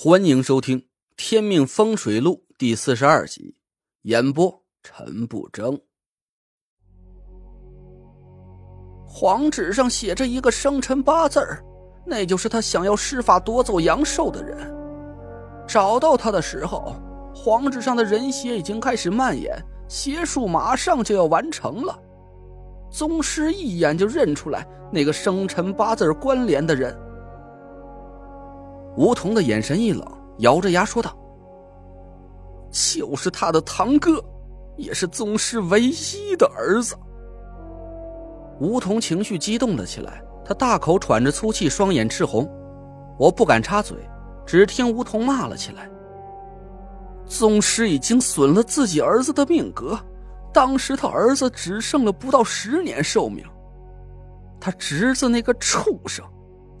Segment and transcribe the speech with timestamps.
[0.00, 0.78] 欢迎收听
[1.16, 3.56] 《天命风水录》第四十二集，
[4.02, 5.76] 演播陈不争。
[9.04, 11.64] 黄纸上写着一个生辰八字儿，
[12.06, 14.72] 那就是他想要施法夺走阳寿的人。
[15.66, 16.94] 找到他的时候，
[17.34, 22.00] 黄纸上的人血已经开始蔓延，邪术马上就要完成了。
[22.88, 26.96] 宗师一眼就认出来那个生辰八字关联的人。
[28.98, 30.04] 吴桐的眼神一冷，
[30.38, 31.16] 咬着牙说道
[32.68, 34.20] ：“就是他的堂哥，
[34.76, 36.96] 也是宗师唯一的儿子。”
[38.58, 42.50] 吴桐情绪激动了起来，他大口喘着粗气，双眼赤红。
[43.16, 43.96] 我不敢插嘴，
[44.44, 45.88] 只听吴桐骂了起来
[47.24, 49.96] ：“宗师已经损了自己儿子的命格，
[50.52, 53.44] 当时他儿子只剩了不到十年寿命，
[54.58, 56.26] 他侄子那个畜生！”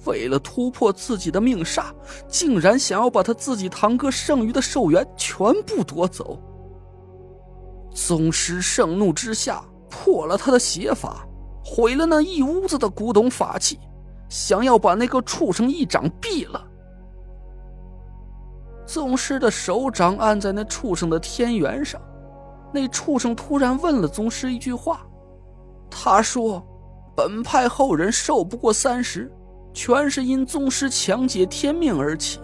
[0.04, 1.86] 为了突破自己的命煞，
[2.28, 6.40] 竟然想要把他自己堂哥剩余的寿元全部夺走。
[7.92, 11.26] 宗师盛怒之下，破了他的邪法，
[11.64, 13.78] 毁了那一屋子的古董法器，
[14.28, 16.64] 想要把那个畜生一掌毙了。
[18.86, 22.00] 宗师的手掌按在那畜生的天元上，
[22.72, 25.06] 那畜生突然问了宗师一句话，
[25.90, 26.64] 他说
[27.16, 29.30] ：“本派后人寿不过三十。”
[29.78, 32.40] 全是因宗师强解天命而起。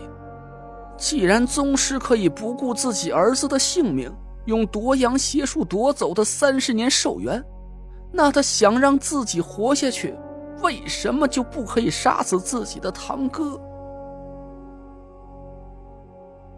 [0.96, 4.08] 既然宗师可以不顾自己儿子的性命，
[4.44, 7.44] 用夺阳邪术夺走的三十年寿元，
[8.12, 10.14] 那他想让自己活下去，
[10.62, 13.60] 为什么就不可以杀死自己的堂哥？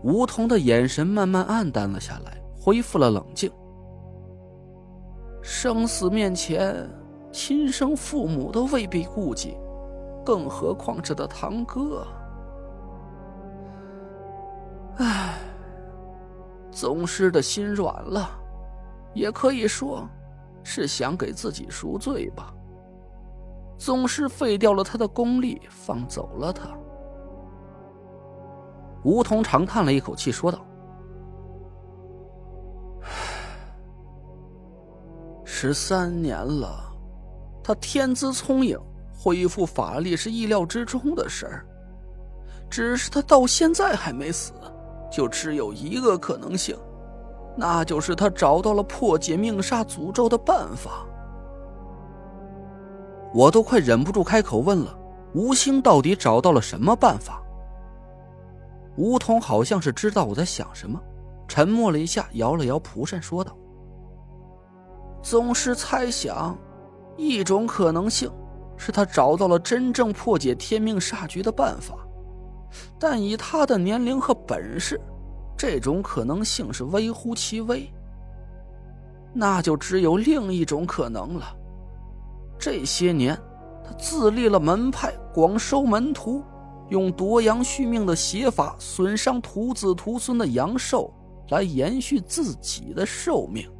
[0.02, 3.50] 梧桐的眼神慢慢暗淡了下来，恢复了冷静。
[5.40, 6.86] 生死面前，
[7.33, 9.56] 亲生父母都未必顾及。
[10.27, 12.05] 更何况是他堂哥。
[14.96, 15.38] 唉，
[16.72, 18.28] 宗师的心软了，
[19.14, 20.05] 也可以说
[20.64, 22.52] 是想给自己赎罪吧。
[23.78, 26.70] 宗师废掉了他的功力，放走了他。
[29.05, 30.58] 梧桐长叹了一口气，说道
[35.45, 36.92] ：“十三年了，
[37.62, 38.77] 他天资聪颖。”
[39.27, 41.67] 恢复法力是意料之中的事儿，
[42.70, 44.53] 只是他到现在还没死，
[45.11, 46.79] 就只有一个可能性，
[47.57, 51.05] 那就是他找到了破解命煞诅咒的办法。
[53.35, 54.97] 我都快忍不住开口问了：
[55.35, 57.43] 吴兴到底找到了什么办法？
[58.97, 61.03] 吴桐好像是知道我在想什么，
[61.48, 63.57] 沉默了一下，摇了摇蒲扇，说道
[65.20, 66.57] ：“宗师猜想，
[67.17, 68.31] 一种可能性。”
[68.77, 71.95] 是他找到了真正破解天命煞局的办法，
[72.98, 75.01] 但以他的年龄和本事，
[75.57, 77.91] 这种可能性是微乎其微。
[79.33, 81.45] 那就只有另一种可能了。
[82.59, 83.37] 这些年，
[83.85, 86.43] 他自立了门派，广收门徒，
[86.89, 91.13] 用夺阳续命的邪法损伤徒子徒孙的阳寿，
[91.51, 93.70] 来延续自己的寿命。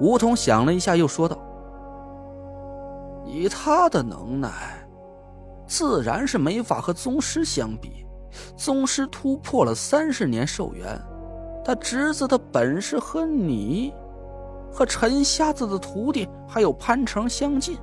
[0.00, 1.36] 梧桐想了一下，又说道。
[3.32, 4.50] 以他的能耐，
[5.66, 8.06] 自然是没法和宗师相比。
[8.56, 11.00] 宗师突破了三十年寿元，
[11.64, 13.92] 他侄子的本事和你，
[14.70, 17.78] 和陈瞎子的徒弟还有潘成相近，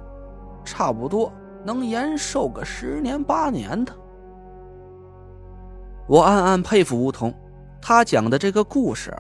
[0.64, 1.32] 差不多
[1.66, 3.92] 能延寿个十年八年的。
[6.08, 7.34] 我暗暗佩服梧桐，
[7.82, 9.16] 他讲的这个故事，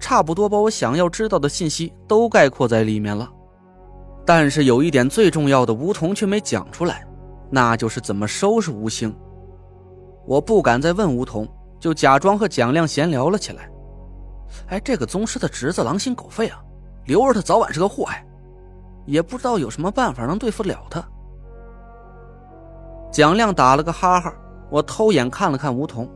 [0.00, 3.28] 差不多把我想要知道的信息都概括在里面了。
[4.28, 7.02] 但是有一点最重要的，吴桐却没讲出来，
[7.50, 9.10] 那就是怎么收拾吴兴。
[10.26, 11.48] 我不敢再问吴桐，
[11.80, 13.70] 就假装和蒋亮闲聊了起来。
[14.66, 16.62] 哎，这个宗师的侄子狼心狗肺啊，
[17.06, 18.22] 留着他早晚是个祸害，
[19.06, 21.02] 也不知道有什么办法能对付了他。
[23.10, 24.30] 蒋亮打了个哈哈，
[24.70, 26.06] 我偷眼看了看吴桐，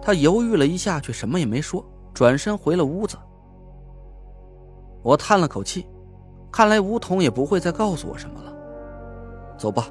[0.00, 3.18] 他犹豫了一下，却什么也没说，转身回了屋子。
[5.02, 5.86] 我叹了口气。
[6.58, 8.52] 看来吴桐也不会再告诉我什么了。
[9.56, 9.88] 走吧。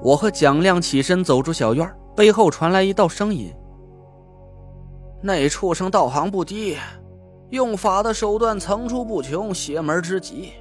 [0.00, 3.52] 我和蒋亮起身走出小院，背后传来一道声音
[5.20, 6.76] ：“那畜生道行不低，
[7.50, 10.52] 用法的手段层出不穷，邪门之极。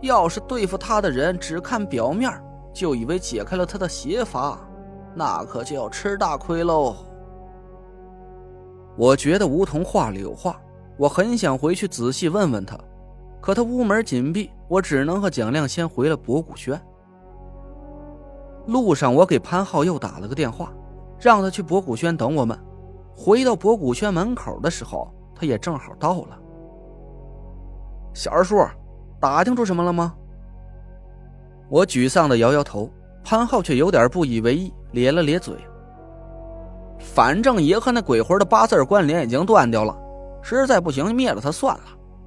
[0.00, 2.28] 要是对付他的人只看表面，
[2.74, 4.58] 就以为解开了他的邪法，
[5.14, 6.96] 那可就要吃大亏喽。”
[8.98, 10.60] 我觉得吴桐话里有话，
[10.98, 12.76] 我很想回去仔细问问他。
[13.46, 16.76] 可他屋门紧闭，我只能和蒋亮先回了博古轩。
[18.66, 20.72] 路上，我给潘浩又打了个电话，
[21.20, 22.58] 让他去博古轩等我们。
[23.14, 26.36] 回到博古轩门口的时候，他也正好到了。
[28.12, 28.56] 小二叔，
[29.20, 30.12] 打听出什么了吗？
[31.68, 32.90] 我沮丧的摇摇头，
[33.22, 35.54] 潘浩却有点不以为意，咧了咧嘴。
[36.98, 39.96] 反正爷和那鬼魂的八字关联已经断掉了，
[40.42, 41.84] 实在不行灭了他算了，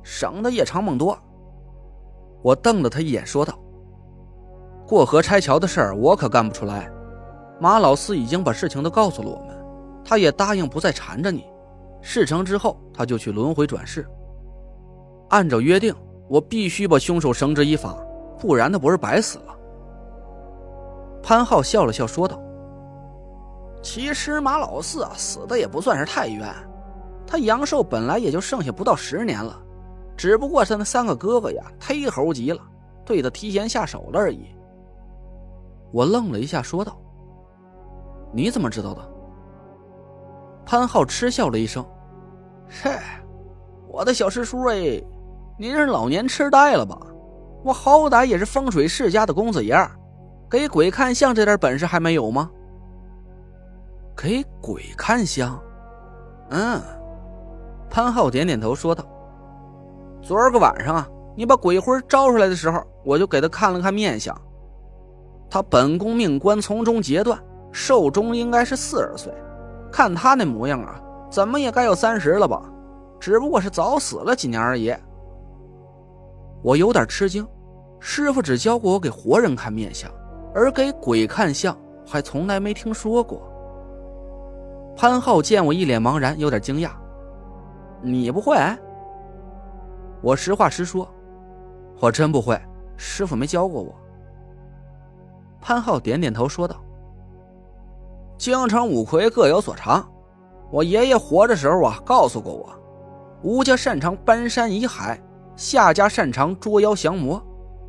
[0.09, 1.15] 省得夜长梦多。
[2.41, 3.53] 我瞪了他一眼，说道
[4.87, 6.91] ：“过河拆桥的事儿，我可干不出来。
[7.59, 9.55] 马老四已经把事情都告诉了我们，
[10.03, 11.45] 他也答应不再缠着你。
[12.01, 14.03] 事成之后，他就去轮回转世。
[15.29, 15.93] 按照约定，
[16.27, 17.95] 我必须把凶手绳之以法，
[18.39, 19.55] 不然他不是白死了。”
[21.21, 22.41] 潘浩笑了笑，说道。
[23.83, 26.51] 其实马老四啊，死的也不算是太冤，
[27.27, 29.55] 他阳寿本来也就剩下不到十年了，
[30.19, 32.61] 只不过是那三个哥哥呀，忒猴急了，
[33.05, 34.53] 对他提前下手了而已。
[35.93, 36.97] 我愣了一下，说道
[38.35, 39.01] ：“你怎么知道的？”
[40.67, 41.85] 潘浩嗤笑了一声
[42.67, 43.23] ：“嗨，
[43.87, 45.01] 我的小师叔哎，
[45.57, 46.99] 您是老年痴呆了吧？
[47.63, 49.73] 我好歹也是风水世家的公子爷，
[50.49, 52.51] 给鬼看相这点本事还没有吗？”
[54.21, 55.57] 给鬼看相，
[56.49, 56.81] 嗯，
[57.89, 59.05] 潘浩点点头说道
[60.21, 64.35] ：“昨儿个晚上啊，你把鬼魂招出来的时候，我就给他看了看面相。
[65.49, 67.39] 他本宫命官从中截断，
[67.71, 69.33] 寿终应该是四十岁，
[69.91, 71.01] 看他那模样啊，
[71.31, 72.61] 怎么也该有三十了吧？
[73.19, 74.93] 只不过是早死了几年而已。”
[76.61, 77.47] 我有点吃惊，
[77.99, 80.11] 师傅只教过我给活人看面相，
[80.53, 81.75] 而给鬼看相
[82.05, 83.41] 还从来没听说过。
[84.95, 86.89] 潘浩见我一脸茫然，有点惊讶
[88.03, 88.57] ：“你不会？”
[90.21, 91.07] 我实话实说
[91.99, 92.59] ：“我真不会，
[92.97, 93.95] 师傅没教过我。”
[95.61, 96.75] 潘浩点点头，说道
[98.37, 100.09] ：“京城五魁各有所长，
[100.71, 102.69] 我爷爷活着时候啊，告诉过我，
[103.43, 105.21] 吴家擅长搬山移海，
[105.55, 107.41] 夏家擅长捉妖降魔，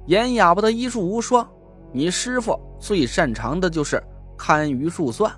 [0.07, 1.49] 严哑巴的医术无双，
[1.93, 4.03] 你师傅最擅长的就是
[4.37, 5.33] 堪舆术算。”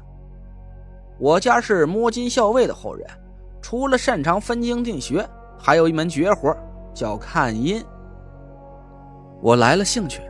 [1.18, 3.06] 我家是摸金校尉的后人，
[3.60, 5.26] 除了擅长分经定穴，
[5.58, 6.56] 还有一门绝活，
[6.94, 7.84] 叫看阴。
[9.40, 10.22] 我来了兴趣，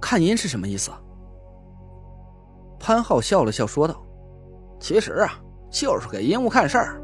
[0.00, 0.90] 看阴是什么意思？
[2.78, 3.96] 潘浩笑了笑说道
[4.78, 5.32] ：“其实啊，
[5.70, 7.02] 就是给阴物看事儿，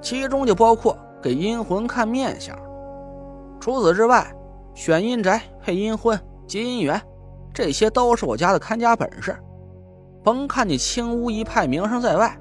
[0.00, 2.58] 其中就包括给阴魂看面相。
[3.60, 4.34] 除此之外，
[4.74, 7.00] 选阴宅、配阴婚、结姻缘，
[7.52, 9.36] 这些都是我家的看家本事。
[10.22, 12.36] 甭看你青乌一派名声在外。”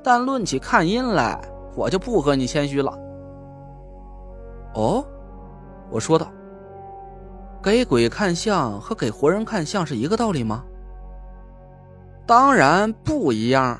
[0.00, 1.38] 但论起看阴来，
[1.74, 2.90] 我就不和你谦虚了。
[4.74, 5.04] 哦，
[5.90, 6.32] 我说道。
[7.62, 10.64] 给鬼看相和给活人看相是一个道理吗？
[12.26, 13.78] 当然不一样。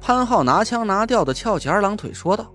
[0.00, 2.46] 潘浩拿腔拿调的翘起二郎腿说道：“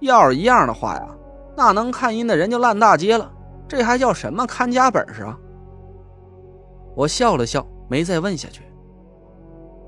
[0.00, 1.08] 要是一样的话呀，
[1.56, 3.32] 那能看阴的人就烂大街了。
[3.66, 5.38] 这还叫什么看家本事啊？”
[6.94, 8.62] 我笑了笑，没再问下去。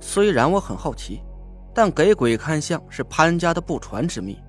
[0.01, 1.23] 虽然我很好奇。
[1.77, 4.41] 但给鬼看相是潘家的不传之秘，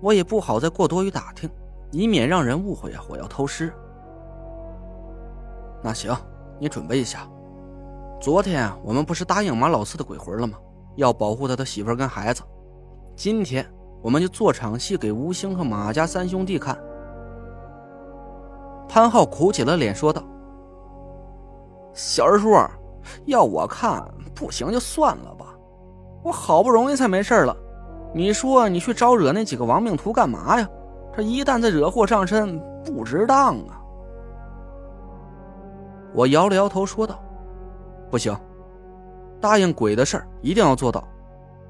[0.00, 1.50] 我也不好再过多于打听，
[1.90, 2.92] 以免让人误会！
[3.08, 3.72] 我要偷师。
[5.82, 6.16] 那行，
[6.58, 7.28] 你准备一下。
[8.20, 10.58] 昨天我们不是答应马老四的鬼魂了吗？
[10.96, 12.42] 要保护他的媳妇跟孩子。
[13.16, 13.64] 今天
[14.02, 16.76] 我们就做场戏给吴兴和马家三兄弟看。
[18.88, 20.22] 潘浩苦起了脸说道
[21.94, 22.50] ：“小二叔，
[23.24, 24.04] 要我看
[24.34, 25.46] 不行就算了吧。”
[26.22, 27.56] 我好不容易才没事了，
[28.12, 30.68] 你说你去招惹那几个亡命徒干嘛呀？
[31.14, 33.82] 这一旦再惹祸上身，不值当啊！
[36.12, 37.18] 我摇了摇头说道
[38.10, 38.36] ：“不行，
[39.40, 41.02] 答应鬼的事儿一定要做到。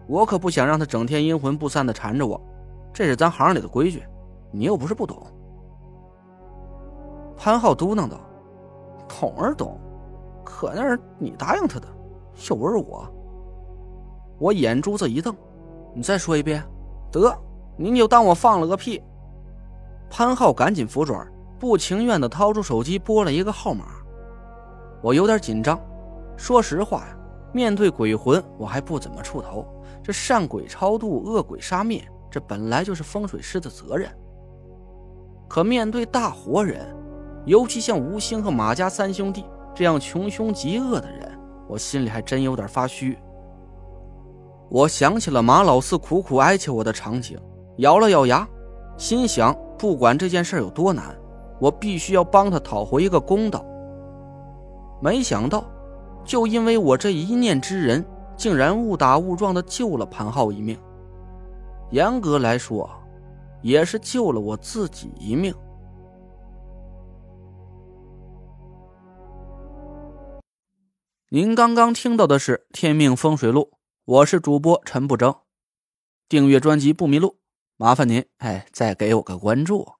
[0.07, 2.41] 我可不想让他整天阴魂不散的缠着我，
[2.93, 4.03] 这是咱行里的规矩，
[4.51, 5.17] 你又不是不懂。”
[7.37, 8.19] 潘浩嘟囔道
[9.09, 9.79] ：“懂是懂，
[10.45, 11.87] 可那是你答应他的，
[12.49, 13.07] 又不是我。”
[14.39, 15.35] 我眼珠子一瞪，
[15.95, 16.63] 你再说一遍，
[17.11, 17.35] 得，
[17.77, 19.03] 您就当我放了个屁。
[20.11, 21.27] 潘浩赶紧服软，
[21.59, 23.85] 不情愿的掏出手机拨了一个号码。
[25.01, 25.81] 我有点紧张，
[26.37, 27.17] 说实话呀，
[27.55, 29.65] 面对鬼魂我还不怎么出头。
[30.03, 34.11] 这善鬼超度，恶鬼杀灭，这本来就是风水师的责任。
[35.49, 36.85] 可面对大活人，
[37.45, 41.39] 尤其像吴兴和马家三兄弟这样穷凶极恶的人，
[41.69, 43.17] 我心里还真有点发虚。
[44.69, 47.39] 我想起了马老四苦苦哀求我的场景，
[47.79, 48.47] 咬了咬牙，
[48.97, 51.19] 心想：不管这件事有多难，
[51.59, 53.65] 我必须要帮他讨回一个公道。
[55.01, 55.65] 没想到，
[56.23, 58.05] 就因为我这一念之仁，
[58.37, 60.79] 竟然误打误撞的救了潘浩一命。
[61.93, 62.91] 严格来说，
[63.63, 65.55] 也是救了我自己一命。
[71.31, 73.71] 您刚刚听到的是《天命风水录》，
[74.05, 75.35] 我是主播陈不争。
[76.29, 77.37] 订阅专辑不迷路，
[77.81, 80.00] 麻烦您哎，再给我个关注。